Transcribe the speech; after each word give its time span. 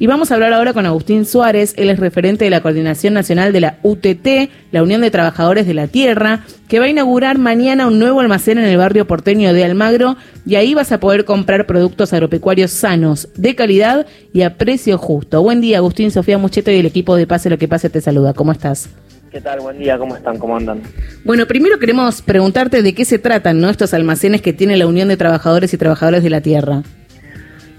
Y 0.00 0.06
vamos 0.06 0.30
a 0.30 0.34
hablar 0.34 0.52
ahora 0.52 0.72
con 0.72 0.86
Agustín 0.86 1.24
Suárez, 1.24 1.74
él 1.76 1.90
es 1.90 1.98
referente 1.98 2.44
de 2.44 2.50
la 2.50 2.60
Coordinación 2.60 3.14
Nacional 3.14 3.52
de 3.52 3.60
la 3.60 3.78
UTT, 3.82 4.48
la 4.70 4.84
Unión 4.84 5.00
de 5.00 5.10
Trabajadores 5.10 5.66
de 5.66 5.74
la 5.74 5.88
Tierra, 5.88 6.44
que 6.68 6.78
va 6.78 6.84
a 6.84 6.88
inaugurar 6.88 7.38
mañana 7.38 7.88
un 7.88 7.98
nuevo 7.98 8.20
almacén 8.20 8.58
en 8.58 8.64
el 8.64 8.76
barrio 8.76 9.08
porteño 9.08 9.52
de 9.52 9.64
Almagro 9.64 10.16
y 10.46 10.54
ahí 10.54 10.72
vas 10.72 10.92
a 10.92 11.00
poder 11.00 11.24
comprar 11.24 11.66
productos 11.66 12.12
agropecuarios 12.12 12.70
sanos, 12.70 13.28
de 13.34 13.56
calidad 13.56 14.06
y 14.32 14.42
a 14.42 14.56
precio 14.56 14.98
justo. 14.98 15.42
Buen 15.42 15.60
día, 15.60 15.78
Agustín, 15.78 16.12
Sofía 16.12 16.38
Mucheto 16.38 16.70
y 16.70 16.76
el 16.76 16.86
equipo 16.86 17.16
de 17.16 17.26
Pase 17.26 17.50
lo 17.50 17.58
que 17.58 17.66
pase 17.66 17.90
te 17.90 18.00
saluda. 18.00 18.34
¿Cómo 18.34 18.52
estás? 18.52 18.90
¿Qué 19.32 19.40
tal? 19.40 19.58
Buen 19.58 19.80
día, 19.80 19.98
¿cómo 19.98 20.14
están? 20.14 20.38
¿Cómo 20.38 20.56
andan? 20.56 20.80
Bueno, 21.24 21.46
primero 21.46 21.80
queremos 21.80 22.22
preguntarte 22.22 22.82
de 22.82 22.94
qué 22.94 23.04
se 23.04 23.18
tratan 23.18 23.60
¿no? 23.60 23.68
estos 23.68 23.92
almacenes 23.94 24.42
que 24.42 24.52
tiene 24.52 24.76
la 24.76 24.86
Unión 24.86 25.08
de 25.08 25.16
Trabajadores 25.16 25.74
y 25.74 25.76
Trabajadores 25.76 26.22
de 26.22 26.30
la 26.30 26.40
Tierra. 26.40 26.84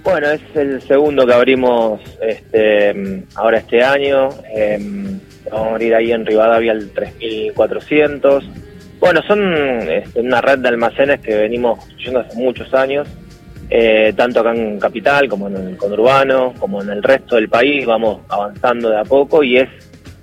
Bueno, 0.03 0.29
es 0.31 0.41
el 0.55 0.81
segundo 0.81 1.25
que 1.25 1.33
abrimos 1.33 1.99
este, 2.21 3.23
ahora 3.35 3.57
este 3.59 3.83
año. 3.83 4.29
Em, 4.53 5.19
vamos 5.51 5.67
a 5.67 5.71
abrir 5.71 5.93
ahí 5.93 6.11
en 6.11 6.25
Rivadavia 6.25 6.71
el 6.71 6.91
3400. 6.91 8.45
Bueno, 8.99 9.21
son 9.27 9.41
este, 9.89 10.21
una 10.21 10.41
red 10.41 10.59
de 10.59 10.69
almacenes 10.69 11.19
que 11.19 11.35
venimos 11.35 11.79
construyendo 11.79 12.19
hace 12.21 12.37
muchos 12.37 12.73
años, 12.73 13.07
eh, 13.69 14.13
tanto 14.15 14.39
acá 14.39 14.53
en 14.53 14.79
Capital 14.79 15.27
como 15.27 15.47
en 15.47 15.55
el 15.55 15.77
conurbano, 15.77 16.53
como 16.57 16.81
en 16.81 16.89
el 16.89 17.03
resto 17.03 17.35
del 17.35 17.49
país. 17.49 17.85
Vamos 17.85 18.21
avanzando 18.29 18.89
de 18.89 18.99
a 18.99 19.03
poco 19.03 19.43
y 19.43 19.57
es 19.57 19.69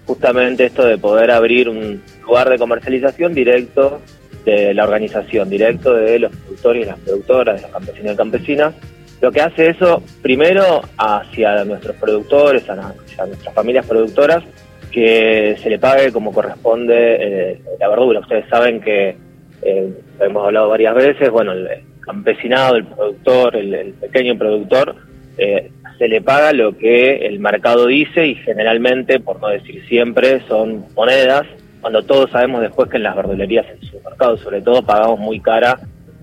justamente 0.07 0.67
esto 0.67 0.85
de 0.85 0.97
poder 0.97 1.31
abrir 1.31 1.69
un 1.69 2.03
lugar 2.23 2.49
de 2.49 2.59
comercialización 2.59 3.35
directo 3.35 4.01
de 4.45 4.73
la 4.73 4.85
organización, 4.85 5.51
directo 5.51 5.93
de 5.93 6.19
los 6.19 6.35
productores 6.35 6.83
y 6.83 6.87
las 6.87 6.99
productoras, 7.01 7.57
de 7.57 7.63
los 7.63 7.71
campesinos 7.71 8.15
y 8.15 8.17
campesinas. 8.17 8.75
Lo 9.21 9.33
que 9.33 9.41
hace 9.41 9.71
eso, 9.71 10.03
primero, 10.23 10.83
hacia 10.99 11.65
nuestros 11.65 11.97
productores, 11.97 12.69
a, 12.69 12.95
nuestras 13.27 13.55
familias 13.55 13.87
productoras, 13.87 14.45
que 14.91 15.57
se 15.63 15.71
le 15.71 15.79
pague 15.79 16.13
como 16.13 16.33
corresponde 16.33 17.17
eh, 17.19 17.61
la 17.81 17.89
verdura. 17.89 18.21
Ustedes 18.21 18.49
saben 18.49 18.81
que, 18.81 19.17
eh, 19.63 19.93
hemos 20.21 20.45
hablado 20.45 20.69
varias 20.69 20.95
veces, 20.95 21.31
bueno, 21.31 21.53
el 21.53 21.69
campesinado, 22.01 22.77
el 22.77 22.85
productor, 22.85 23.57
el, 23.57 23.95
pequeño 23.95 24.39
productor, 24.39 24.95
eh, 25.39 25.71
se 25.99 26.09
le 26.09 26.21
paga 26.21 26.53
lo 26.53 26.77
que 26.77 27.27
el 27.27 27.41
mercado 27.41 27.87
dice 27.87 28.27
y 28.27 28.35
generalmente, 28.37 29.19
por 29.19 29.41
no 29.41 29.49
decir 29.49 29.85
siempre, 29.89 30.41
son 30.47 30.87
monedas, 30.95 31.47
cuando 31.81 32.03
todos 32.03 32.31
sabemos 32.31 32.61
después 32.61 32.89
que 32.91 32.97
en 32.97 33.05
las 33.05 33.17
verdulerías, 33.17 33.67
en 33.69 33.81
su 33.89 34.01
mercado 34.01 34.37
sobre 34.39 34.61
todo, 34.61 34.83
pagamos 34.83 35.19
muy 35.19 35.41
cara 35.41 35.79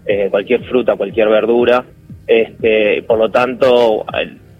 eh, 0.06 0.28
cualquier 0.30 0.64
fruta, 0.66 0.96
cualquier 0.96 1.30
verdura, 1.30 1.86
este, 2.28 3.04
por 3.04 3.18
lo 3.18 3.30
tanto, 3.30 4.06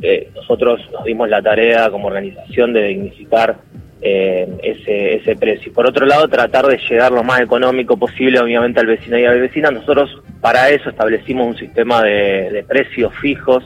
eh, 0.02 0.30
nosotros 0.36 0.82
nos 0.92 1.04
dimos 1.06 1.30
la 1.30 1.42
tarea 1.42 1.90
como 1.90 2.08
organización 2.08 2.74
de 2.74 2.84
dignificar 2.84 3.58
eh, 4.02 4.48
ese, 4.62 5.16
ese 5.16 5.36
precio. 5.36 5.72
Por 5.72 5.88
otro 5.88 6.06
lado, 6.06 6.28
tratar 6.28 6.68
de 6.68 6.78
llegar 6.78 7.12
lo 7.12 7.24
más 7.24 7.42
económico 7.42 7.96
posible, 7.98 8.40
obviamente, 8.40 8.80
al 8.80 8.88
vecino 8.88 9.18
y 9.18 9.26
a 9.26 9.32
la 9.32 9.36
vecina. 9.36 9.72
Nosotros, 9.72 10.22
para 10.42 10.70
eso, 10.70 10.90
establecimos 10.90 11.48
un 11.48 11.58
sistema 11.58 12.04
de, 12.04 12.50
de 12.52 12.64
precios 12.64 13.14
fijos 13.22 13.64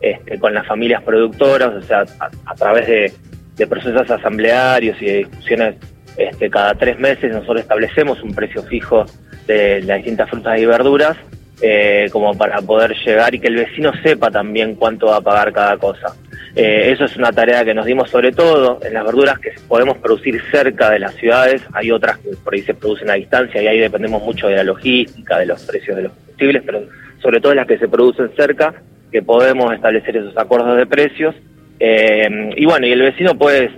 este, 0.00 0.38
con 0.38 0.52
las 0.52 0.66
familias 0.66 1.02
productoras, 1.02 1.74
o 1.74 1.82
sea, 1.82 2.04
a, 2.20 2.54
través 2.54 2.86
de, 2.86 3.66
procesos 3.66 4.10
asamblearios 4.10 5.00
y 5.00 5.06
de 5.06 5.16
discusiones 5.18 5.76
este, 6.18 6.50
cada 6.50 6.74
tres 6.74 6.98
meses 6.98 7.32
nosotros 7.32 7.62
establecemos 7.62 8.22
un 8.22 8.34
precio 8.34 8.62
fijo 8.62 9.06
de 9.46 9.80
las 9.82 9.96
distintas 9.96 10.28
frutas 10.28 10.60
y 10.60 10.66
verduras 10.66 11.16
eh, 11.60 12.08
como 12.12 12.36
para 12.36 12.60
poder 12.60 12.94
llegar 13.04 13.34
y 13.34 13.40
que 13.40 13.48
el 13.48 13.56
vecino 13.56 13.92
sepa 14.02 14.30
también 14.30 14.74
cuánto 14.74 15.06
va 15.06 15.16
a 15.16 15.20
pagar 15.20 15.52
cada 15.52 15.76
cosa. 15.76 16.14
Eh, 16.54 16.90
eso 16.92 17.04
es 17.04 17.16
una 17.16 17.32
tarea 17.32 17.64
que 17.64 17.74
nos 17.74 17.86
dimos 17.86 18.10
sobre 18.10 18.32
todo 18.32 18.78
en 18.82 18.94
las 18.94 19.04
verduras 19.04 19.38
que 19.38 19.52
podemos 19.68 19.98
producir 19.98 20.40
cerca 20.50 20.90
de 20.90 20.98
las 20.98 21.14
ciudades, 21.14 21.62
hay 21.72 21.90
otras 21.90 22.18
que 22.18 22.30
por 22.42 22.54
ahí 22.54 22.62
se 22.62 22.74
producen 22.74 23.10
a 23.10 23.14
distancia 23.14 23.62
y 23.62 23.66
ahí 23.66 23.78
dependemos 23.78 24.22
mucho 24.22 24.48
de 24.48 24.56
la 24.56 24.64
logística, 24.64 25.38
de 25.38 25.46
los 25.46 25.62
precios 25.64 25.96
de 25.96 26.04
los 26.04 26.12
combustibles, 26.12 26.62
pero 26.64 26.82
sobre 27.22 27.40
todo 27.40 27.54
las 27.54 27.66
que 27.66 27.78
se 27.78 27.88
producen 27.88 28.30
cerca, 28.36 28.74
que 29.12 29.22
podemos 29.22 29.72
establecer 29.72 30.16
esos 30.16 30.36
acuerdos 30.36 30.76
de 30.76 30.86
precios. 30.86 31.34
Eh, 31.78 32.54
y 32.56 32.64
bueno, 32.64 32.86
y 32.86 32.92
el 32.92 33.02
vecino 33.02 33.34
pues 33.36 33.70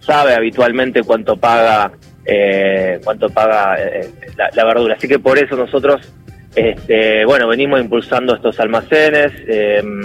sabe 0.00 0.34
habitualmente 0.34 1.02
cuánto 1.02 1.36
paga 1.36 1.92
eh, 2.30 3.00
cuánto 3.02 3.30
paga 3.30 3.76
eh, 3.80 4.10
la, 4.54 4.64
verdura. 4.64 4.94
Así 4.96 5.08
que 5.08 5.18
por 5.18 5.38
eso 5.38 5.56
nosotros 5.56 6.00
este, 6.54 7.24
bueno, 7.24 7.46
venimos 7.48 7.80
impulsando 7.80 8.34
estos 8.34 8.58
almacenes. 8.60 9.32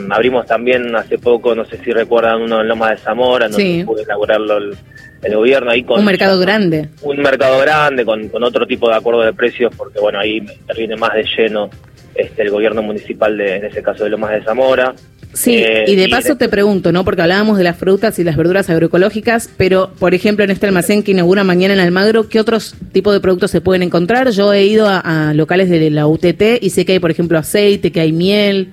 abrimos 0.09 0.45
también 0.45 0.95
hace 0.95 1.17
poco, 1.17 1.55
no 1.55 1.65
sé 1.65 1.77
si 1.83 1.91
recuerdan, 1.91 2.41
uno 2.41 2.61
en 2.61 2.67
Loma 2.67 2.91
de 2.91 2.97
Zamora, 2.97 3.47
donde 3.47 3.83
pudo 3.85 4.01
inaugurarlo 4.01 4.57
el, 4.57 5.35
gobierno 5.35 5.71
ahí 5.71 5.83
con... 5.83 5.99
Un 5.99 6.05
mercado 6.05 6.37
grande. 6.39 6.89
Un 7.01 7.17
mercado 7.21 7.59
grande 7.59 8.03
con, 8.03 8.27
con 8.27 8.43
otro 8.43 8.67
tipo 8.67 8.89
de 8.89 8.95
acuerdo 8.95 9.21
de 9.21 9.33
precios, 9.33 9.73
porque 9.75 9.99
bueno, 9.99 10.19
ahí 10.19 10.37
interviene 10.37 10.97
más 10.97 11.13
de 11.13 11.23
lleno 11.23 11.69
este, 12.15 12.43
el 12.43 12.51
gobierno 12.51 12.81
municipal 12.83 13.35
de, 13.37 13.55
en 13.55 13.65
ese 13.65 13.81
caso 13.81 14.03
de 14.03 14.11
Lomas 14.11 14.31
de 14.31 14.43
Zamora. 14.43 14.93
Sí, 15.33 15.55
eh, 15.55 15.85
y 15.87 15.95
de 15.95 16.09
paso 16.09 16.37
te 16.37 16.47
pregunto, 16.47 16.91
¿no? 16.91 17.03
Porque 17.03 17.23
hablábamos 17.23 17.57
de 17.57 17.63
las 17.63 17.77
frutas 17.77 18.19
y 18.19 18.23
las 18.23 18.37
verduras 18.37 18.69
agroecológicas, 18.69 19.49
pero 19.57 19.91
por 19.99 20.13
ejemplo 20.13 20.45
en 20.45 20.51
este 20.51 20.67
almacén 20.67 21.01
que 21.01 21.11
inaugura 21.11 21.43
mañana 21.43 21.73
en 21.73 21.79
Almagro, 21.79 22.29
¿qué 22.29 22.39
otros 22.39 22.75
tipos 22.91 23.13
de 23.13 23.19
productos 23.19 23.49
se 23.49 23.59
pueden 23.59 23.81
encontrar? 23.81 24.29
Yo 24.29 24.53
he 24.53 24.63
ido 24.63 24.87
a, 24.87 25.33
locales 25.33 25.69
de 25.69 25.89
la 25.89 26.05
UTT 26.07 26.61
y 26.61 26.69
sé 26.69 26.85
que 26.85 26.93
hay, 26.93 26.99
por 26.99 27.11
ejemplo, 27.11 27.37
aceite, 27.37 27.91
que 27.91 27.99
hay 27.99 28.11
miel. 28.11 28.69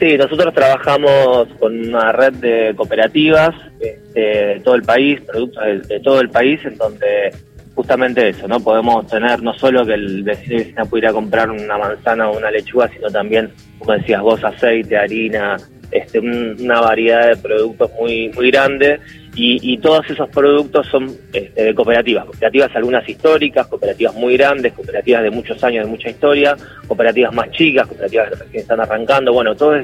Sí, 0.00 0.16
nosotros 0.16 0.52
trabajamos 0.52 1.48
con 1.60 1.88
una 1.88 2.10
red 2.10 2.32
de 2.34 2.74
cooperativas 2.74 3.54
este, 3.78 4.20
de 4.20 4.60
todo 4.64 4.74
el 4.74 4.82
país, 4.82 5.20
productos 5.20 5.88
de 5.88 6.00
todo 6.00 6.20
el 6.20 6.30
país, 6.30 6.60
en 6.64 6.76
donde 6.76 7.32
justamente 7.74 8.28
eso, 8.28 8.48
¿no? 8.48 8.60
Podemos 8.60 9.06
tener 9.06 9.42
no 9.42 9.52
solo 9.54 9.84
que 9.84 9.94
el 9.94 10.22
vecino 10.22 10.54
y 10.54 10.58
vecina 10.58 10.84
pudiera 10.84 11.12
comprar 11.12 11.50
una 11.50 11.78
manzana 11.78 12.30
o 12.30 12.36
una 12.36 12.50
lechuga, 12.50 12.88
sino 12.88 13.08
también, 13.10 13.50
como 13.78 13.92
decías 13.92 14.22
vos, 14.22 14.42
aceite, 14.44 14.96
harina, 14.96 15.56
este, 15.94 16.18
una 16.18 16.80
variedad 16.80 17.28
de 17.28 17.36
productos 17.36 17.90
muy 17.98 18.28
muy 18.30 18.50
grande. 18.50 18.98
Y, 19.36 19.78
todos 19.78 20.08
esos 20.08 20.28
productos 20.28 20.86
son 20.86 21.12
este, 21.32 21.74
cooperativas, 21.74 22.24
cooperativas 22.24 22.70
algunas 22.76 23.08
históricas, 23.08 23.66
cooperativas 23.66 24.14
muy 24.14 24.36
grandes, 24.36 24.72
cooperativas 24.72 25.24
de 25.24 25.30
muchos 25.30 25.62
años, 25.64 25.84
de 25.84 25.90
mucha 25.90 26.08
historia, 26.08 26.56
cooperativas 26.86 27.34
más 27.34 27.50
chicas, 27.50 27.88
cooperativas 27.88 28.30
que 28.52 28.58
están 28.58 28.78
arrancando, 28.78 29.32
bueno, 29.32 29.56
toda 29.56 29.82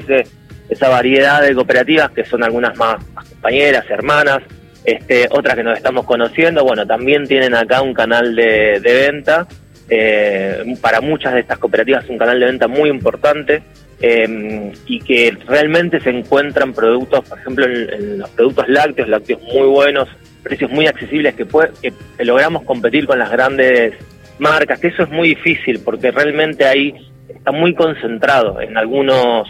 esa 0.69 0.89
variedad 0.89 1.41
de 1.41 1.53
cooperativas 1.53 2.11
que 2.11 2.23
son 2.23 2.43
algunas 2.45 2.77
más 2.77 3.03
compañeras, 3.29 3.83
hermanas, 3.89 4.39
este, 4.85 5.27
otras 5.29 5.55
que 5.55 5.63
nos 5.63 5.75
estamos 5.75 6.05
conociendo, 6.05 6.63
bueno, 6.63 6.87
también 6.87 7.27
tienen 7.27 7.53
acá 7.53 7.81
un 7.81 7.93
canal 7.93 8.33
de, 8.33 8.79
venta. 8.81 9.47
Eh, 9.89 10.75
para 10.79 11.01
muchas 11.01 11.33
de 11.33 11.41
estas 11.41 11.57
cooperativas 11.57 12.07
un 12.07 12.17
canal 12.17 12.39
de 12.39 12.45
venta 12.45 12.69
muy 12.69 12.89
importante 12.89 13.61
em, 14.01 14.71
y 14.87 14.99
que 14.99 15.37
realmente 15.47 15.99
se 15.99 16.09
encuentran 16.09 16.73
productos, 16.73 17.27
por 17.27 17.39
ejemplo, 17.39 17.65
en, 17.65 18.19
los 18.19 18.29
productos 18.31 18.67
lácteos, 18.69 19.09
lácteos 19.09 19.41
muy 19.41 19.67
buenos, 19.67 20.09
precios 20.43 20.71
muy 20.71 20.87
accesibles 20.87 21.35
que, 21.35 21.45
que 21.81 22.25
logramos 22.25 22.63
competir 22.63 23.05
con 23.05 23.19
las 23.19 23.31
grandes 23.31 23.93
marcas, 24.39 24.79
que 24.79 24.87
eso 24.87 25.03
es 25.03 25.09
muy 25.09 25.29
difícil 25.29 25.81
porque 25.85 26.11
realmente 26.11 26.65
ahí 26.65 26.95
está 27.29 27.51
muy 27.51 27.73
concentrado 27.75 28.59
en 28.59 28.77
algunos 28.77 29.47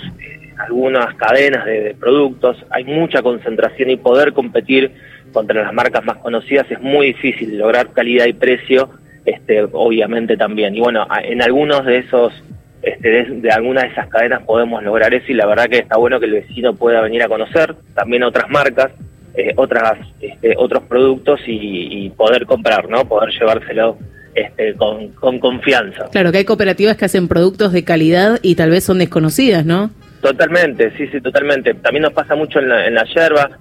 algunas 0.62 1.16
cadenas 1.16 1.66
de, 1.66 1.96
productos, 2.00 2.58
hay 2.70 2.84
mucha 2.84 3.22
concentración 3.22 3.90
y 3.90 3.98
poder 3.98 4.34
competir 4.34 4.92
contra 5.34 5.64
las 5.64 5.74
marcas 5.74 6.04
más 6.06 6.18
conocidas 6.18 6.70
es 6.70 6.80
muy 6.82 7.08
difícil 7.08 7.58
lograr 7.58 7.92
calidad 7.94 8.26
y 8.26 8.34
precio, 8.34 8.90
este, 9.26 9.64
obviamente 9.72 10.38
también. 10.38 10.76
Y 10.76 10.82
bueno, 10.82 11.08
en 11.24 11.42
algunos 11.42 11.86
de 11.86 12.00
esos, 12.00 12.34
este, 12.82 13.26
de, 13.26 13.52
algunas 13.52 13.84
de 13.84 13.90
esas 13.90 14.08
cadenas 14.08 14.44
podemos 14.44 14.84
lograr 14.84 15.14
eso 15.14 15.26
y 15.32 15.36
la 15.36 15.46
verdad 15.46 15.66
que 15.70 15.78
está 15.80 15.98
bueno 15.98 16.20
que 16.20 16.26
el 16.26 16.34
vecino 16.34 16.76
pueda 16.76 17.02
venir 17.02 17.22
a 17.24 17.28
conocer 17.28 17.76
también 17.94 18.24
otras 18.24 18.50
marcas, 18.50 18.92
eh, 19.36 19.54
otras, 19.56 20.00
este, 20.20 20.56
otros 20.58 20.84
productos 20.84 21.40
y, 21.46 22.10
poder 22.18 22.46
comprar, 22.46 22.90
¿no? 22.90 23.06
Poder 23.06 23.32
llevárselo 23.32 23.98
este, 24.36 24.74
con, 24.76 25.10
con 25.10 25.40
confianza. 25.40 26.10
Claro, 26.12 26.32
que 26.32 26.40
hay 26.40 26.46
cooperativas 26.46 26.98
que 26.98 27.06
hacen 27.06 27.28
productos 27.28 27.72
de 27.72 27.84
calidad 27.84 28.40
y 28.42 28.56
tal 28.56 28.70
vez 28.70 28.84
son 28.84 29.00
desconocidas, 29.00 29.66
¿no? 29.66 29.92
Totalmente, 30.22 30.92
sí, 30.98 31.08
sí, 31.08 31.22
totalmente. 31.22 31.74
También 31.76 32.04
nos 32.04 32.14
pasa 32.14 32.36
mucho 32.36 32.60
en 32.60 32.70
la, 32.70 32.86
en 32.88 32.96
la 32.96 33.06
yerba. 33.06 33.60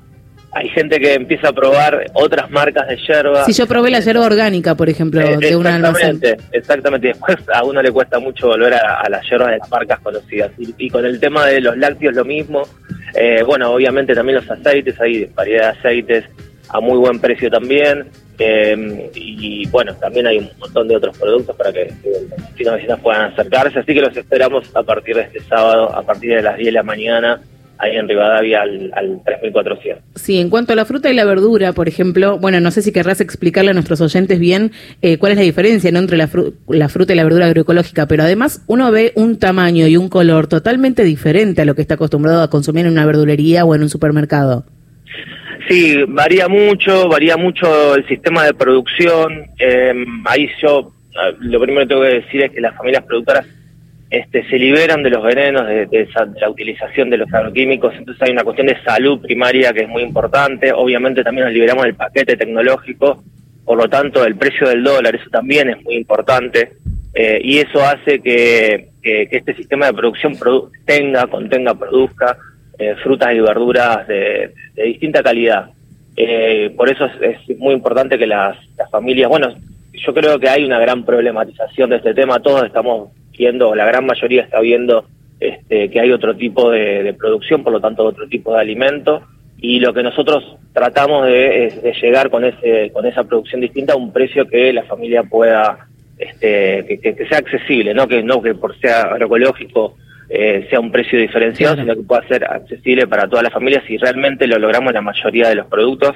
Hay 0.52 0.69
gente 0.70 0.99
que 0.99 1.14
empieza 1.14 1.49
a 1.49 1.52
probar 1.52 2.06
otras 2.12 2.50
marcas 2.50 2.88
de 2.88 2.97
yerba. 2.97 3.44
Si 3.44 3.52
yo 3.52 3.67
probé 3.67 3.91
la 3.91 4.00
yerba 4.00 4.26
orgánica, 4.26 4.75
por 4.75 4.88
ejemplo, 4.88 5.20
eh, 5.20 5.37
de 5.37 5.55
una 5.55 5.76
Exactamente, 5.76 6.37
exactamente. 6.52 7.08
Después 7.08 7.37
a 7.55 7.62
uno 7.62 7.81
le 7.81 7.93
cuesta 7.93 8.19
mucho 8.19 8.49
volver 8.49 8.75
a, 8.75 9.08
las 9.08 9.29
yerbas 9.31 9.52
de 9.52 9.58
las 9.58 9.70
marcas 9.70 10.00
conocidas. 10.00 10.50
Y, 10.58 10.91
con 10.91 11.06
el 11.06 11.20
tema 11.20 11.47
de 11.47 11.61
los 11.61 11.76
lácteos 11.76 12.14
lo 12.14 12.25
mismo. 12.25 12.62
Eh, 13.14 13.43
bueno, 13.47 13.73
obviamente 13.73 14.14
también 14.14 14.37
los 14.37 14.50
aceites, 14.50 15.00
hay 15.00 15.26
variedad 15.26 15.73
de 15.73 15.79
aceites 15.79 16.25
a 16.69 16.81
muy 16.81 16.99
buen 16.99 17.20
precio 17.20 17.50
también. 17.50 18.06
Eh, 18.43 19.11
y 19.14 19.69
bueno, 19.69 19.94
también 19.96 20.26
hay 20.26 20.38
un 20.38 20.49
montón 20.58 20.88
de 20.88 20.96
otros 20.96 21.17
productos 21.19 21.55
para 21.55 21.73
que, 21.73 21.93
los 22.03 22.50
vecinos 22.50 22.75
vecinas 22.75 23.00
puedan 23.00 23.32
acercarse, 23.32 23.81
así 23.81 23.93
que 23.93 24.00
los 24.00 24.17
esperamos 24.17 24.64
a 24.75 24.82
partir 24.82 25.14
de 25.14 25.23
este 25.23 25.41
sábado, 25.41 25.94
a 25.94 26.03
partir 26.03 26.37
de 26.37 26.43
las 26.43 26.56
10 26.56 26.67
de 26.67 26.73
la 26.73 26.82
mañana, 26.82 27.41
ahí 27.81 27.97
en 27.97 28.09
Rivadavia 28.09 28.62
al, 28.62 28.91
al 28.94 29.23
3400. 29.25 30.05
Sí, 30.15 30.38
en 30.38 30.50
cuanto 30.50 30.73
a 30.73 30.77
la 30.77 30.85
fruta 30.85 31.11
y 31.11 31.15
la 31.15 31.25
verdura, 31.25 31.73
por 31.73 31.88
ejemplo, 31.88 32.38
bueno, 32.38 32.61
no 32.61 32.71
sé 32.71 32.82
si 32.82 32.93
querrás 32.93 33.21
explicarle 33.21 33.71
a 33.71 33.75
nuestros 33.75 34.00
oyentes 34.00 34.38
bien 34.38 34.73
eh, 35.03 35.19
cuál 35.19 35.32
es 35.32 35.38
la 35.38 35.44
diferencia 35.44 35.91
¿no? 35.91 35.99
entre 35.99 36.17
la, 36.17 36.29
la 36.69 36.88
fruta 36.88 37.12
y 37.12 37.17
la 37.17 37.25
verdura 37.25 37.47
agroecológica, 37.47 38.06
pero 38.06 38.23
además 38.23 38.65
uno 38.67 38.91
ve 38.91 39.12
un 39.15 39.38
tamaño 39.38 39.87
y 39.87 39.97
un 39.97 40.09
color 40.09 40.47
totalmente 40.47 41.05
diferente 41.05 41.62
a 41.62 41.65
lo 41.65 41.75
que 41.75 41.82
está 41.82 41.94
acostumbrado 41.94 42.43
a 42.43 42.50
consumir 42.50 42.87
en 42.87 42.93
una 42.93 43.06
verdulería 43.06 43.65
o 43.65 43.75
en 43.75 43.82
un 43.82 43.88
supermercado. 43.88 44.65
Sí, 45.69 46.03
varía 46.09 46.49
mucho, 46.49 47.09
varía 47.09 47.37
mucho 47.37 47.94
el 47.94 48.06
sistema 48.09 48.44
de 48.44 48.55
producción. 48.55 49.47
Eh, 49.59 49.94
ahí 50.25 50.49
yo, 50.61 50.93
eh, 51.12 51.37
lo 51.41 51.61
primero 51.61 51.82
que 51.82 51.87
tengo 51.87 52.03
que 52.03 52.21
decir 52.21 52.43
es 52.43 52.50
que 52.50 52.61
las 52.61 52.77
familias 52.77 53.05
productoras 53.05 53.47
este, 54.10 54.44
se 54.48 54.58
liberan 54.58 55.04
de 55.04 55.10
los 55.10 55.22
venenos, 55.22 55.68
de, 55.68 56.08
la 56.40 56.50
utilización 56.50 57.10
de 57.10 57.18
los 57.18 57.32
agroquímicos, 57.32 57.94
entonces 57.96 58.20
hay 58.22 58.32
una 58.32 58.42
cuestión 58.42 58.66
de 58.66 58.82
salud 58.82 59.20
primaria 59.20 59.72
que 59.72 59.82
es 59.82 59.88
muy 59.88 60.02
importante, 60.02 60.72
obviamente 60.72 61.22
también 61.22 61.44
nos 61.44 61.54
liberamos 61.54 61.84
del 61.84 61.94
paquete 61.94 62.36
tecnológico, 62.36 63.22
por 63.64 63.78
lo 63.78 63.88
tanto 63.88 64.24
el 64.24 64.34
precio 64.34 64.68
del 64.68 64.82
dólar, 64.82 65.14
eso 65.14 65.30
también 65.30 65.70
es 65.70 65.82
muy 65.84 65.94
importante, 65.94 66.72
eh, 67.14 67.40
y 67.42 67.58
eso 67.58 67.84
hace 67.84 68.20
que, 68.20 68.88
este 69.02 69.54
sistema 69.54 69.86
de 69.86 69.94
producción 69.94 70.36
tenga, 70.84 71.26
contenga, 71.28 71.74
produzca 71.74 72.36
eh, 72.78 72.96
frutas 73.02 73.32
y 73.32 73.40
verduras 73.40 74.06
de, 74.08 74.52
distinta 74.74 75.22
calidad. 75.22 75.70
Eh, 76.16 76.74
por 76.76 76.90
eso 76.90 77.06
es, 77.22 77.58
muy 77.58 77.74
importante 77.74 78.18
que 78.18 78.26
las 78.26 78.56
familias, 78.90 79.28
bueno, 79.28 79.54
yo 79.92 80.12
creo 80.12 80.38
que 80.38 80.48
hay 80.48 80.64
una 80.64 80.80
gran 80.80 81.04
problematización 81.04 81.90
de 81.90 81.96
este 81.96 82.12
tema, 82.12 82.40
todos 82.40 82.64
estamos 82.64 83.10
viendo, 83.40 83.75
la 83.75 83.87
gran 83.87 84.04
mayoría 84.04 84.42
está 84.42 84.60
viendo 84.60 85.06
este, 85.40 85.88
que 85.88 85.98
hay 85.98 86.12
otro 86.12 86.37
tipo 86.37 86.70
de, 86.70 87.14
producción, 87.19 87.64
por 87.64 87.72
lo 87.72 87.81
tanto 87.81 88.04
otro 88.04 88.28
tipo 88.28 88.52
de 88.52 88.60
alimento, 88.60 89.22
y 89.58 89.81
lo 89.81 89.94
que 89.94 90.02
nosotros 90.02 90.58
tratamos 90.75 91.26
de, 91.26 91.64
es 91.64 91.82
de 91.82 91.94
llegar 91.94 92.28
con 92.28 92.44
ese 92.44 92.90
con 92.92 93.06
esa 93.06 93.25
producción 93.25 93.62
distinta 93.62 93.94
a 93.94 93.96
un 93.96 94.12
precio 94.12 94.46
que 94.46 94.72
la 94.72 94.82
familia 94.84 95.22
pueda 95.22 95.88
este, 96.19 96.98
que, 97.02 97.26
sea 97.28 97.38
accesible, 97.38 97.94
no 97.94 98.06
que 98.06 98.22
no 98.22 98.42
que 98.42 98.54
por 98.54 98.78
ser 98.78 98.90
agroecológico 98.90 99.96
eh, 100.28 100.66
sea 100.69 100.78
un 100.78 100.93
precio 100.93 101.19
diferenciado, 101.19 101.76
sino 101.76 101.94
que 101.94 102.02
pueda 102.02 102.28
ser 102.28 102.44
accesible 102.44 103.06
para 103.06 103.26
todas 103.26 103.44
las 103.44 103.52
familias 103.52 103.82
y 103.88 103.96
realmente 103.96 104.46
lo 104.46 104.58
logramos 104.58 104.90
en 104.90 104.96
la 104.96 105.02
mayoría 105.02 105.48
de 105.48 105.54
los 105.54 105.66
productos. 105.66 106.14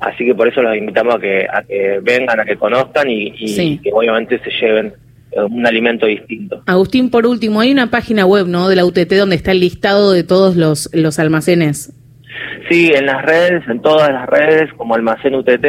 Así 0.00 0.24
que 0.24 0.34
por 0.34 0.48
eso 0.48 0.60
los 0.60 0.76
invitamos 0.76 1.14
a 1.14 1.18
que, 1.20 1.46
a 1.50 1.62
que 1.62 2.00
vengan, 2.02 2.40
a 2.40 2.44
que 2.44 2.56
conozcan 2.56 3.08
y, 3.08 3.32
y 3.36 3.78
que 3.78 3.92
obviamente 3.92 4.40
se 4.40 4.50
lleven 4.50 4.92
un 5.36 5.66
alimento 5.66 6.06
distinto. 6.06 6.62
Agustín, 6.66 7.10
por 7.10 7.26
último, 7.26 7.60
hay 7.60 7.72
una 7.72 7.90
página 7.90 8.26
web 8.26 8.46
¿no? 8.46 8.68
de 8.68 8.76
la 8.76 8.84
UTT 8.84 9.12
donde 9.14 9.36
está 9.36 9.52
el 9.52 9.60
listado 9.60 10.12
de 10.12 10.24
todos 10.24 10.56
los, 10.56 10.90
los 10.92 11.18
almacenes. 11.18 11.92
Sí, 12.68 12.92
en 12.94 13.06
las 13.06 13.22
redes, 13.22 13.62
en 13.68 13.80
todas 13.82 14.10
las 14.10 14.26
redes, 14.26 14.72
como 14.74 14.94
almacén 14.94 15.34
UTT, 15.34 15.66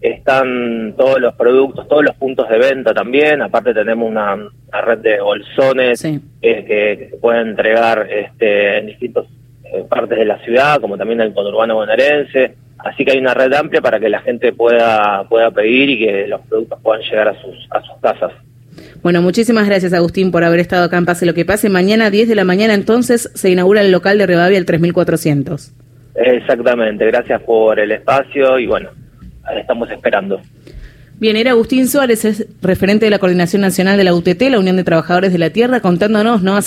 están 0.00 0.94
todos 0.96 1.20
los 1.20 1.34
productos, 1.34 1.86
todos 1.88 2.04
los 2.04 2.14
puntos 2.16 2.48
de 2.48 2.58
venta 2.58 2.92
también. 2.92 3.42
Aparte 3.42 3.72
tenemos 3.72 4.10
una, 4.10 4.36
red 4.84 4.98
de 4.98 5.20
bolsones 5.20 6.04
eh, 6.04 6.20
que, 6.40 7.08
se 7.10 7.16
pueden 7.18 7.48
entregar 7.48 8.08
este, 8.10 8.78
en 8.78 8.86
distintas 8.86 9.26
eh, 9.64 9.84
partes 9.88 10.18
de 10.18 10.24
la 10.24 10.38
ciudad, 10.38 10.80
como 10.80 10.96
también 10.96 11.20
en 11.20 11.28
el 11.28 11.34
conurbano 11.34 11.76
bonaerense. 11.76 12.56
Así 12.78 13.04
que 13.04 13.12
hay 13.12 13.18
una 13.18 13.34
red 13.34 13.52
amplia 13.52 13.80
para 13.80 14.00
que 14.00 14.08
la 14.08 14.20
gente 14.22 14.52
pueda 14.52 15.24
pueda 15.28 15.52
pedir 15.52 15.90
y 15.90 15.98
que 15.98 16.26
los 16.26 16.40
productos 16.40 16.80
puedan 16.82 17.02
llegar 17.02 17.28
a 17.28 17.40
sus 17.40 17.68
a 17.70 17.80
sus 17.82 17.96
casas. 18.00 18.32
Bueno, 19.02 19.20
muchísimas 19.20 19.66
gracias 19.66 19.92
Agustín 19.92 20.30
por 20.30 20.44
haber 20.44 20.60
estado 20.60 20.84
acá 20.84 20.96
en 20.96 21.06
Pase 21.06 21.26
lo 21.26 21.34
que 21.34 21.44
pase. 21.44 21.68
Mañana 21.68 22.06
a 22.06 22.10
10 22.10 22.28
de 22.28 22.34
la 22.36 22.44
mañana 22.44 22.74
entonces 22.74 23.30
se 23.34 23.50
inaugura 23.50 23.80
el 23.80 23.90
local 23.90 24.16
de 24.18 24.26
Rivadavia 24.26 24.58
el 24.58 24.64
3400. 24.64 25.72
Exactamente, 26.14 27.06
gracias 27.06 27.42
por 27.42 27.80
el 27.80 27.90
espacio 27.90 28.58
y 28.58 28.66
bueno, 28.66 28.90
estamos 29.56 29.90
esperando. 29.90 30.40
Bien, 31.18 31.36
era 31.36 31.52
Agustín 31.52 31.88
Suárez, 31.88 32.24
es 32.24 32.46
referente 32.62 33.06
de 33.06 33.10
la 33.10 33.18
Coordinación 33.18 33.62
Nacional 33.62 33.96
de 33.96 34.04
la 34.04 34.12
UTT, 34.14 34.42
la 34.50 34.58
Unión 34.58 34.76
de 34.76 34.84
Trabajadores 34.84 35.32
de 35.32 35.38
la 35.38 35.50
Tierra, 35.50 35.78
contándonos, 35.80 36.42
¿no? 36.42 36.60